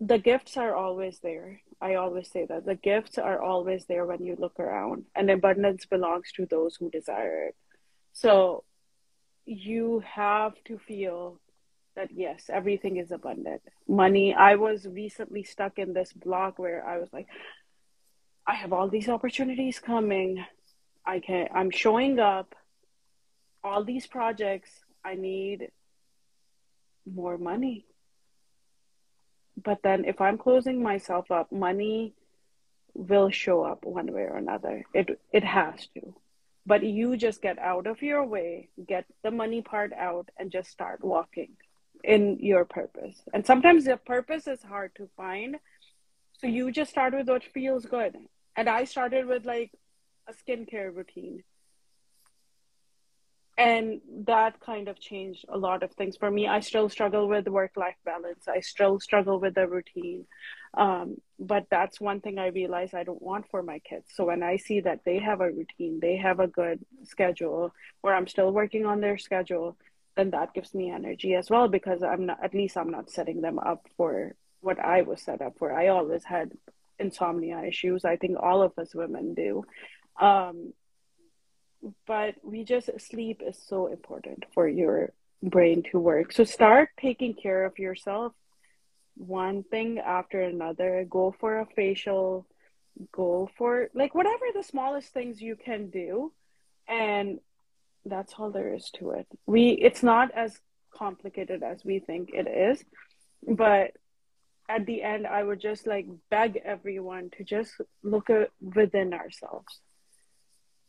[0.00, 4.24] the gifts are always there I always say that the gifts are always there when
[4.24, 7.56] you look around, and abundance belongs to those who desire it.
[8.12, 8.64] So
[9.46, 11.40] you have to feel
[11.96, 13.62] that yes, everything is abundant.
[13.88, 17.26] Money, I was recently stuck in this block where I was like,
[18.46, 20.44] I have all these opportunities coming.
[21.04, 22.54] I can I'm showing up
[23.64, 24.70] all these projects.
[25.04, 25.70] I need
[27.06, 27.86] more money
[29.62, 32.14] but then if i'm closing myself up money
[32.94, 34.84] will show up one way or another.
[34.94, 36.14] It it has to.
[36.66, 40.70] But you just get out of your way get the money part out and just
[40.70, 41.56] start walking
[42.04, 43.20] in your purpose.
[43.32, 45.56] And sometimes the purpose is hard to find.
[46.38, 48.16] So you just start with what feels good.
[48.56, 49.72] And i started with like
[50.28, 51.42] a skincare routine
[53.60, 56.48] and that kind of changed a lot of things for me.
[56.48, 58.48] I still struggle with work life balance.
[58.48, 60.24] I still struggle with the routine.
[60.72, 64.06] Um, but that's one thing i realize i don't want for my kids.
[64.14, 68.14] So when i see that they have a routine they have a good schedule where
[68.14, 69.76] i'm still working on their schedule
[70.16, 73.40] then that gives me energy as well because i'm not at least i'm not setting
[73.40, 75.72] them up for what i was set up for.
[75.72, 76.52] I always had
[77.00, 78.04] insomnia issues.
[78.04, 79.64] I think all of us women do.
[80.20, 80.72] Um,
[82.06, 85.12] but we just sleep is so important for your
[85.42, 86.32] brain to work.
[86.32, 88.32] So start taking care of yourself.
[89.16, 91.06] one thing after another.
[91.08, 92.46] Go for a facial,
[93.12, 96.32] go for like whatever the smallest things you can do.
[96.88, 97.40] And
[98.04, 99.26] that's all there is to it.
[99.46, 100.58] We it's not as
[100.94, 102.84] complicated as we think it is,
[103.46, 103.92] but
[104.68, 107.72] at the end I would just like beg everyone to just
[108.02, 109.80] look at within ourselves.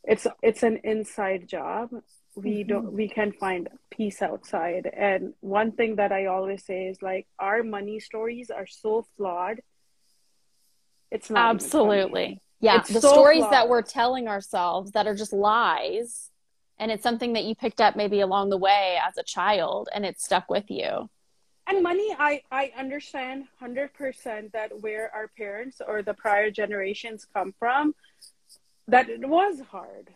[0.03, 1.89] It's it's an inside job.
[2.35, 2.69] We mm-hmm.
[2.69, 4.89] don't we can find peace outside.
[4.91, 9.61] And one thing that I always say is like our money stories are so flawed.
[11.11, 12.41] It's not absolutely.
[12.61, 13.53] Yeah, it's the so stories flawed.
[13.53, 16.31] that we're telling ourselves that are just lies
[16.81, 20.05] and it's something that you picked up maybe along the way as a child and
[20.05, 21.09] it stuck with you
[21.67, 27.53] and money i i understand 100% that where our parents or the prior generations come
[27.57, 27.93] from
[28.91, 30.09] that it was hard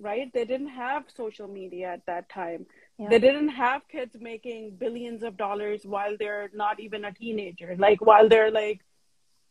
[0.00, 2.66] right they didn't have social media at that time
[2.98, 3.08] yeah.
[3.08, 8.00] they didn't have kids making billions of dollars while they're not even a teenager like
[8.00, 8.80] while they're like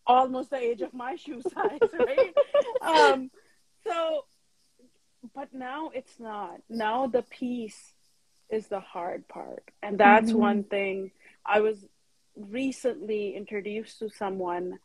[0.08, 2.34] almost the age of my shoe size right
[2.82, 3.32] um
[3.86, 4.26] so
[5.34, 6.62] but now it's not.
[6.70, 7.94] Now the peace
[8.50, 9.64] is the hard part.
[9.82, 10.40] And that's mm-hmm.
[10.40, 11.12] one thing
[11.46, 11.86] I was
[12.36, 14.80] recently introduced to someone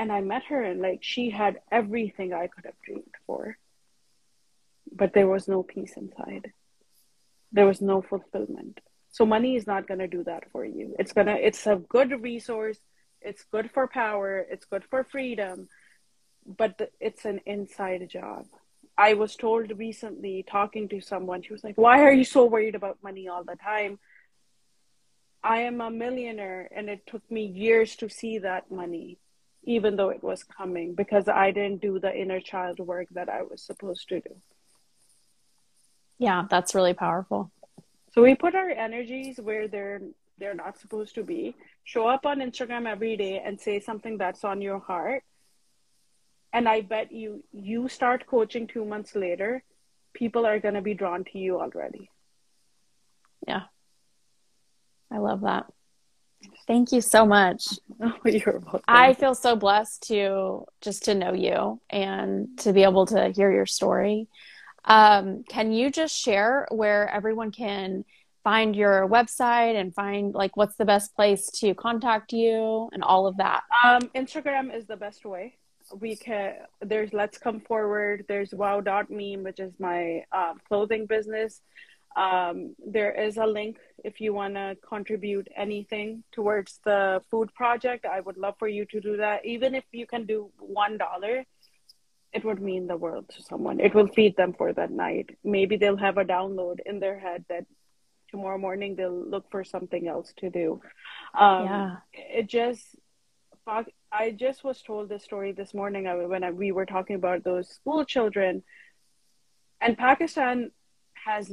[0.00, 3.58] and I met her and like she had everything I could have dreamed for.
[4.90, 6.52] But there was no peace inside.
[7.52, 8.80] There was no fulfillment.
[9.10, 10.94] So money is not going to do that for you.
[10.98, 12.78] It's going to it's a good resource.
[13.20, 15.68] It's good for power, it's good for freedom,
[16.46, 18.46] but it's an inside job.
[18.96, 22.74] I was told recently, talking to someone, she was like, Why are you so worried
[22.74, 23.98] about money all the time?
[25.42, 29.18] I am a millionaire, and it took me years to see that money,
[29.64, 33.42] even though it was coming, because I didn't do the inner child work that I
[33.42, 34.34] was supposed to do.
[36.18, 37.50] Yeah, that's really powerful.
[38.12, 40.02] So we put our energies where they're
[40.38, 41.54] they're not supposed to be.
[41.84, 45.22] Show up on Instagram every day and say something that's on your heart
[46.52, 49.62] and i bet you you start coaching two months later
[50.12, 52.10] people are going to be drawn to you already
[53.46, 53.62] yeah
[55.10, 55.66] i love that
[56.66, 57.66] thank you so much.
[58.02, 58.80] Oh, you're welcome.
[58.88, 63.52] i feel so blessed to just to know you and to be able to hear
[63.52, 64.26] your story.
[64.86, 68.06] Um, can you just share where everyone can
[68.42, 73.26] find your website and find like what's the best place to contact you and all
[73.26, 73.64] of that?
[73.84, 75.58] Um, instagram is the best way.
[76.00, 81.60] We can there's let's come forward there's WowMeem which is my uh, clothing business
[82.16, 88.04] um, there is a link if you want to contribute anything towards the food project.
[88.04, 89.44] I would love for you to do that.
[89.44, 91.44] Even if you can do one dollar
[92.32, 93.80] it would mean the world to someone.
[93.80, 95.36] It will feed them for that night.
[95.42, 97.66] Maybe they'll have a download in their head that
[98.30, 100.80] tomorrow morning they'll look for something else to do.
[101.36, 101.96] Um, yeah.
[102.12, 102.96] it just
[104.12, 107.68] I just was told this story this morning when I, we were talking about those
[107.68, 108.62] school children.
[109.80, 110.72] And Pakistan
[111.14, 111.52] has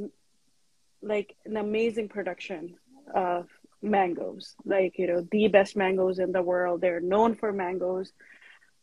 [1.02, 2.76] like an amazing production
[3.14, 3.48] of
[3.80, 6.80] mangoes, like, you know, the best mangoes in the world.
[6.80, 8.12] They're known for mangoes.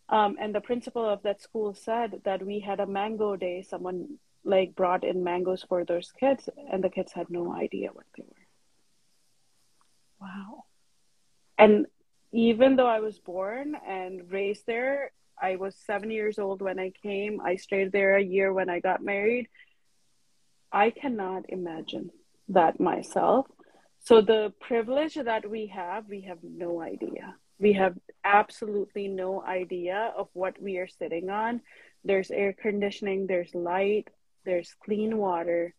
[0.08, 3.64] Um, and the principal of that school said that we had a mango day.
[3.64, 8.06] Someone like brought in mangoes for those kids, and the kids had no idea what
[8.16, 8.46] they were.
[10.22, 10.64] Wow.
[11.58, 11.88] And
[12.32, 15.12] even though I was born and raised there,
[15.42, 17.42] I was seven years old when I came.
[17.42, 19.50] I stayed there a year when I got married.
[20.76, 22.12] I cannot imagine
[22.50, 23.48] that myself.
[24.02, 27.36] So, the privilege that we have, we have no idea.
[27.58, 27.96] We have
[28.26, 31.62] absolutely no idea of what we are sitting on.
[32.04, 34.10] There's air conditioning, there's light,
[34.44, 35.74] there's clean water,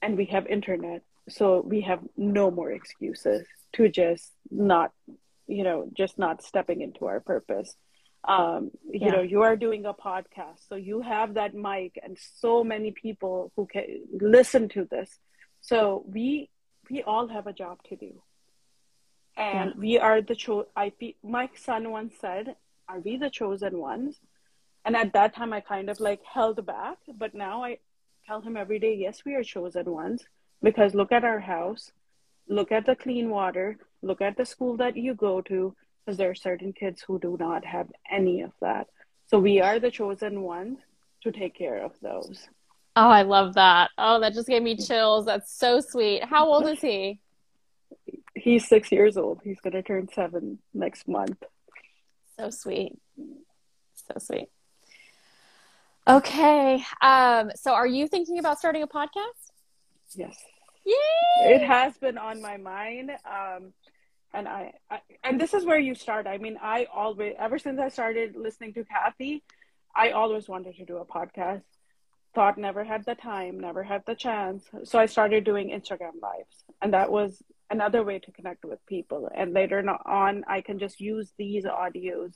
[0.00, 1.02] and we have internet.
[1.28, 4.92] So, we have no more excuses to just not
[5.46, 7.76] you know just not stepping into our purpose
[8.24, 9.12] um, you yeah.
[9.12, 10.68] know you are doing a podcast.
[10.68, 15.18] So you have that mic and so many people who can listen to this.
[15.60, 16.50] So we
[16.90, 18.22] we all have a job to do.
[19.36, 19.80] And yeah.
[19.80, 20.92] we are the cho i
[21.22, 22.56] my son once said
[22.88, 24.20] are we the chosen ones?
[24.84, 26.98] And at that time i kind of like held back.
[27.16, 27.78] But now i
[28.26, 30.24] tell him every day yes we are chosen ones.
[30.62, 31.92] Because look at our house.
[32.48, 33.78] Look at the clean water.
[34.02, 35.74] Look at the school that you go to
[36.04, 38.88] because there are certain kids who do not have any of that.
[39.26, 40.78] So we are the chosen ones
[41.22, 42.48] to take care of those.
[42.96, 43.90] Oh i love that.
[43.96, 45.26] Oh that just gave me chills.
[45.26, 46.24] That's so sweet.
[46.24, 47.20] How old is he?
[48.34, 49.40] He's six years old.
[49.44, 51.42] He's going to turn seven next month.
[52.38, 52.98] So sweet.
[53.94, 54.48] So sweet.
[56.08, 59.52] Okay um so are you thinking about starting a podcast?
[60.14, 60.36] Yes.
[60.84, 61.54] Yay!
[61.54, 63.10] It has been on my mind.
[63.24, 63.72] Um,
[64.32, 66.26] and I, I and this is where you start.
[66.26, 69.42] I mean, I always ever since I started listening to Cathy,
[69.94, 71.62] I always wanted to do a podcast.
[72.34, 74.64] Thought never had the time, never had the chance.
[74.84, 79.28] So I started doing Instagram lives, and that was another way to connect with people.
[79.34, 82.34] And later on, I can just use these audios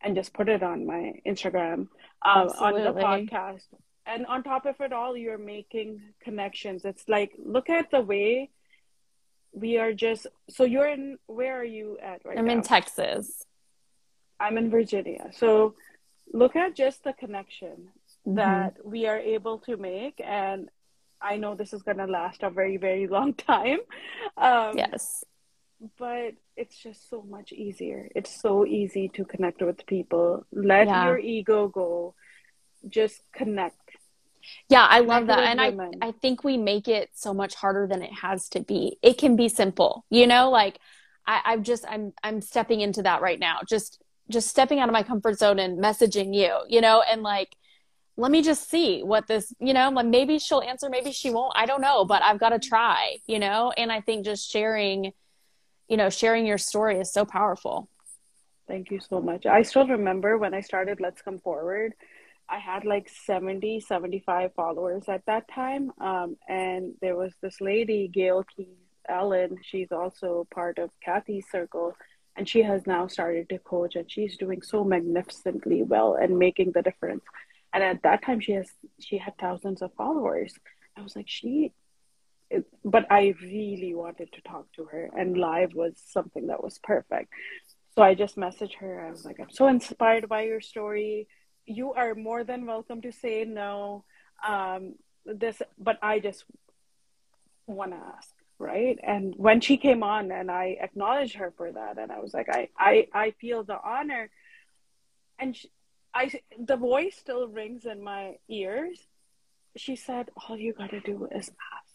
[0.00, 1.88] and just put it on my Instagram,
[2.24, 3.66] um, on the podcast.
[4.06, 6.84] And on top of it all, you're making connections.
[6.84, 8.50] It's like look at the way
[9.58, 12.40] we are just so you're in where are you at right now?
[12.40, 12.54] I'm now?
[12.54, 13.44] in Texas.
[14.40, 15.30] I'm in Virginia.
[15.32, 15.74] So
[16.32, 17.90] look at just the connection
[18.26, 18.36] mm-hmm.
[18.36, 20.68] that we are able to make and
[21.20, 23.80] I know this is going to last a very very long time.
[24.36, 25.24] Um, yes.
[25.96, 28.08] But it's just so much easier.
[28.14, 30.44] It's so easy to connect with people.
[30.52, 31.06] Let yeah.
[31.06, 32.14] your ego go.
[32.88, 33.87] Just connect
[34.68, 35.40] yeah, I love that.
[35.40, 38.98] And I, I think we make it so much harder than it has to be.
[39.02, 40.78] It can be simple, you know, like
[41.26, 43.58] I, I'm just, I'm, I'm stepping into that right now.
[43.68, 47.54] Just, just stepping out of my comfort zone and messaging you, you know, and like,
[48.16, 51.52] let me just see what this, you know, like maybe she'll answer, maybe she won't.
[51.54, 53.72] I don't know, but I've got to try, you know?
[53.76, 55.12] And I think just sharing,
[55.88, 57.88] you know, sharing your story is so powerful.
[58.66, 59.46] Thank you so much.
[59.46, 61.94] I still remember when I started Let's Come Forward,
[62.48, 65.92] I had like 70, 75 followers at that time.
[66.00, 68.66] Um, and there was this lady, Gail Keys
[69.08, 69.58] Allen.
[69.62, 71.94] She's also part of Cathy's circle.
[72.36, 76.72] And she has now started to coach and she's doing so magnificently well and making
[76.72, 77.24] the difference.
[77.72, 78.68] And at that time she has
[79.00, 80.54] she had thousands of followers.
[80.96, 81.72] I was like, she
[82.84, 87.30] but I really wanted to talk to her and live was something that was perfect.
[87.94, 89.04] So I just messaged her.
[89.04, 91.26] I was like, I'm so inspired by your story
[91.68, 94.04] you are more than welcome to say no.
[94.46, 94.94] Um,
[95.24, 96.44] this, but I just
[97.66, 98.98] want to ask, right?
[99.02, 102.48] And when she came on, and I acknowledged her for that, and I was like,
[102.48, 104.30] I, I, I feel the honor,
[105.38, 105.70] and she,
[106.14, 108.98] I, the voice still rings in my ears.
[109.76, 111.94] She said, "All you gotta do is ask."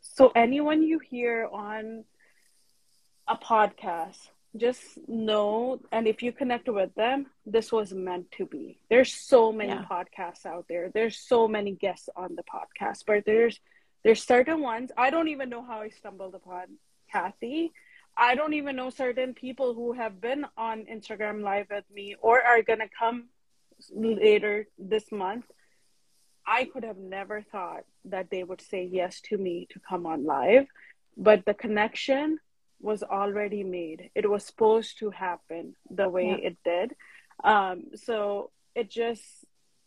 [0.00, 2.04] So anyone you hear on
[3.28, 8.78] a podcast just know and if you connect with them this was meant to be.
[8.90, 9.84] There's so many yeah.
[9.90, 10.90] podcasts out there.
[10.92, 13.58] There's so many guests on the podcast but there's
[14.04, 14.90] there's certain ones.
[14.96, 16.64] I don't even know how i stumbled upon
[17.10, 17.72] Cathy.
[18.16, 22.42] I don't even know certain people who have been on instagram live with me or
[22.42, 23.28] are gonna come
[23.94, 25.46] later this month.
[26.46, 30.24] I could have never thought that they would say yes to me to come on
[30.26, 30.66] live
[31.16, 32.38] but the connection
[32.82, 34.10] was already made.
[34.14, 36.48] It was supposed to happen the way yeah.
[36.48, 36.96] it did.
[37.44, 39.22] Um, so it just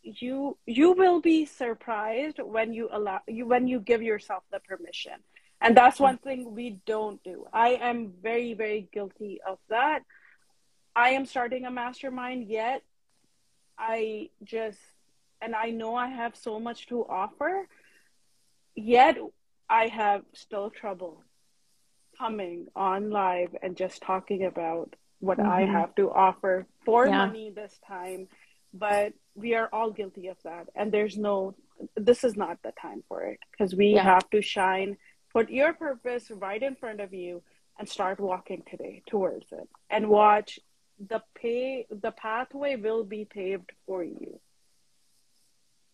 [0.02, 5.14] you you will be surprised when you allow you when you give yourself the permission.
[5.60, 7.46] And that's one thing we don't do.
[7.52, 10.00] I am very very guilty of that.
[10.94, 12.82] I am starting a mastermind yet
[13.78, 14.78] I just
[15.40, 17.68] and I know I have so much to offer
[18.74, 19.18] yet
[19.68, 21.22] I have still trouble
[22.18, 25.50] coming on live and just talking about what mm-hmm.
[25.50, 27.26] I have to offer for yeah.
[27.26, 28.28] money this time.
[28.72, 30.68] But we are all guilty of that.
[30.74, 31.54] And there's no,
[31.96, 34.02] this is not the time for it because we yeah.
[34.02, 34.98] have to shine,
[35.32, 37.42] put your purpose right in front of you
[37.78, 40.58] and start walking today towards it and watch
[40.98, 44.40] the pay, the pathway will be paved for you.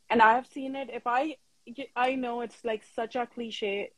[0.08, 0.90] And I've seen it.
[0.92, 1.36] If I,
[1.96, 3.90] I know it's like such a cliche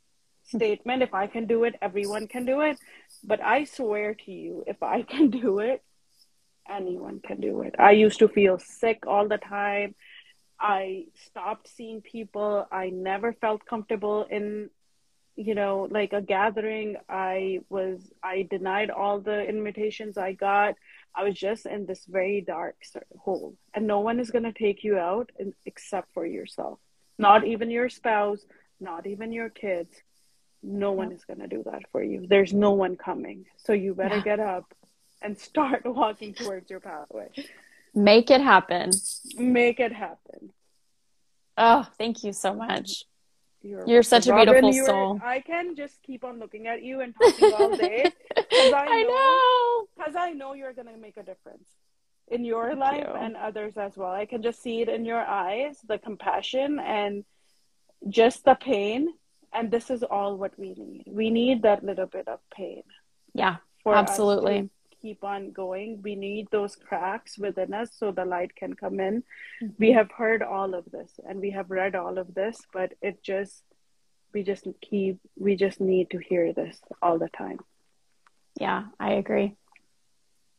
[0.44, 1.02] statement.
[1.02, 2.78] If I can do it, everyone can do it.
[3.22, 5.82] But I swear to you, if I can do it,
[6.68, 7.74] anyone can do it.
[7.78, 9.94] I used to feel sick all the time.
[10.58, 12.66] I stopped seeing people.
[12.70, 14.70] I never felt comfortable in,
[15.36, 16.96] you know, like a gathering.
[17.08, 20.76] I was, I denied all the invitations I got.
[21.14, 22.76] I was just in this very dark
[23.18, 23.56] hole.
[23.74, 25.30] And no one is going to take you out
[25.66, 26.78] except for yourself.
[27.18, 28.40] Not even your spouse,
[28.80, 30.02] not even your kids
[30.64, 32.26] no one is going to do that for you.
[32.26, 33.46] There's no one coming.
[33.58, 34.22] So you better yeah.
[34.22, 34.74] get up
[35.22, 37.28] and start walking towards your pathway.
[37.94, 38.90] Make it happen.
[39.36, 40.52] Make it happen.
[41.56, 43.04] Oh, thank you so much.
[43.62, 45.20] You're, you're such a beautiful soul.
[45.22, 48.10] I can just keep on looking at you and talking all day.
[48.36, 49.86] I, know.
[49.96, 51.68] Because I know you're going to make a difference
[52.28, 53.14] in your thank life you.
[53.14, 54.10] and others as well.
[54.10, 57.24] I can just see it in your eyes, the compassion and
[58.08, 59.08] just the pain
[59.54, 62.82] and this is all what we need we need that little bit of pain
[63.34, 64.68] yeah absolutely
[65.00, 69.22] keep on going we need those cracks within us so the light can come in
[69.62, 69.68] mm-hmm.
[69.78, 73.22] we have heard all of this and we have read all of this but it
[73.22, 73.62] just
[74.34, 77.58] we just keep we just need to hear this all the time.
[78.60, 79.56] Yeah, I agree.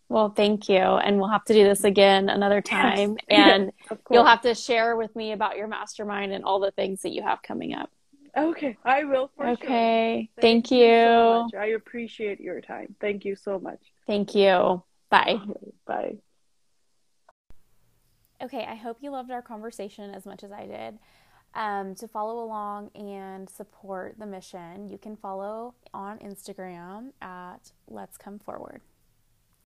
[0.08, 0.78] Well, thank you.
[0.78, 3.18] And we'll have to do this again another time.
[3.30, 3.54] Yes.
[3.54, 3.72] And
[4.10, 7.24] you'll have to share with me about your mastermind and all the things that you
[7.24, 7.90] have coming up.
[8.38, 10.30] Okay, I will okay.
[10.36, 10.42] Sure.
[10.42, 10.78] Thank, thank you.
[10.78, 12.96] you so I appreciate your time.
[13.00, 13.80] Thank you so much.
[14.08, 14.84] Thank you.
[15.10, 15.40] Bye.
[15.86, 16.18] Bye.
[18.42, 21.00] Okay, I hope you loved our conversation as much as I did.
[21.54, 28.18] Um, to follow along and support the mission, you can follow on Instagram at Let's
[28.18, 28.82] Come Forward.